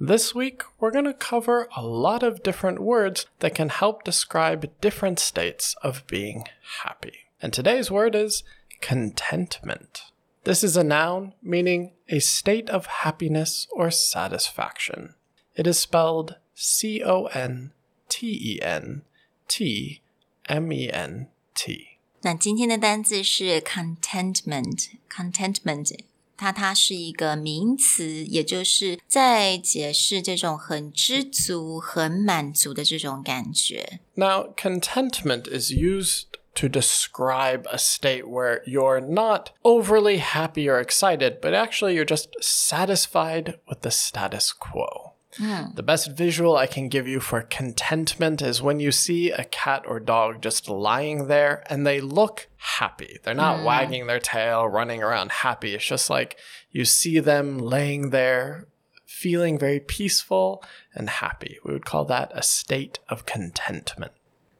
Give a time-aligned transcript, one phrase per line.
[0.00, 4.70] This week, we're going to cover a lot of different words that can help describe
[4.80, 6.44] different states of being
[6.82, 7.26] happy.
[7.40, 8.42] And today's word is
[8.80, 10.02] contentment.
[10.44, 15.14] This is a noun meaning a state of happiness or satisfaction.
[15.56, 17.72] It is spelled C O N
[18.08, 19.02] T E N
[19.48, 20.02] T
[20.48, 21.88] M E N T.
[22.22, 25.96] 那今天的单字是 contentment，contentment，
[26.40, 34.00] 它它是一个名词，也就是在解释这种很知足、很满足的这种感觉。
[34.14, 36.24] Now, contentment is used
[36.56, 42.28] to describe a state where you're not overly happy or excited, but actually you're just
[42.40, 44.99] satisfied with the status quo.
[45.38, 49.84] The best visual I can give you for contentment is when you see a cat
[49.86, 53.18] or dog just lying there and they look happy.
[53.22, 55.74] They're not wagging their tail, running around happy.
[55.74, 56.38] It's just like
[56.70, 58.66] you see them laying there,
[59.04, 60.62] feeling very peaceful
[60.94, 61.58] and happy.
[61.62, 64.12] We would call that a state of contentment.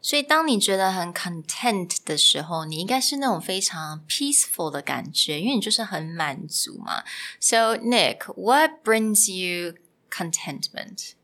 [0.00, 7.04] 所以，当你觉得很 content 的时候，你应该是那种非常 peaceful 的感觉，因为你就是很满足嘛。
[7.38, 9.74] So, Nick, what brings you
[10.09, 11.15] contentment?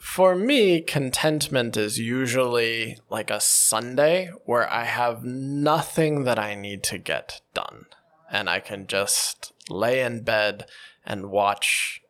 [0.00, 6.82] For me, contentment is usually like a Sunday where I have nothing that I need
[6.84, 7.86] to get done.
[8.30, 10.66] And I can just lay in bed
[11.06, 12.02] and watch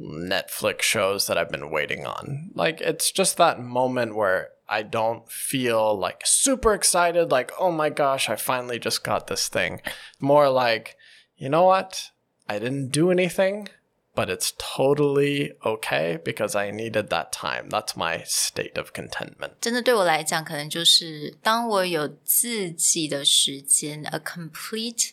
[0.00, 2.50] Netflix shows that I've been waiting on.
[2.54, 7.90] Like, it's just that moment where I don't feel like super excited, like, oh my
[7.90, 9.82] gosh, I finally just got this thing.
[10.20, 10.96] More like,
[11.36, 12.10] you know what?
[12.48, 13.68] I didn't do anything
[14.15, 17.69] but it's totally okay because I needed that time.
[17.69, 19.51] That's my state of contentment.
[19.59, 25.11] 真的对我来讲，可能就是当我有自己的时间，a complete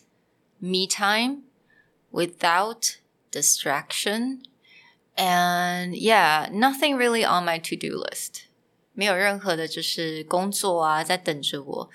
[0.59, 1.43] me time
[2.11, 2.95] without
[3.31, 4.43] distraction,
[5.15, 8.43] and yeah, nothing really on my to do list.
[8.93, 11.89] 没有任何的就是工作啊在等着我。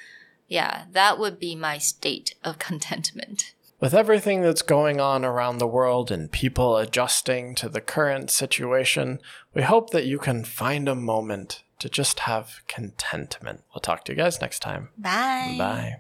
[0.49, 3.53] Yeah, that would be my state of contentment.
[3.84, 9.20] With everything that's going on around the world and people adjusting to the current situation,
[9.54, 13.66] we hope that you can find a moment to just have contentment.
[13.76, 14.88] We'll talk to you guys next time.
[14.98, 15.56] Bye.
[15.58, 15.92] Bye.